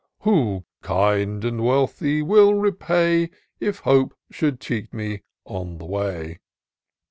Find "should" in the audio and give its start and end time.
4.31-4.59